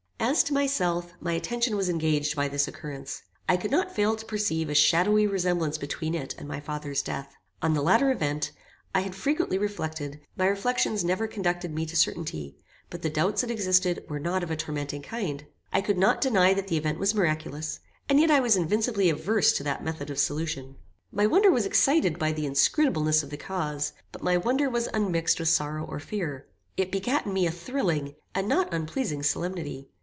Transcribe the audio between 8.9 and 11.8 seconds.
I had frequently reflected; my reflections never conducted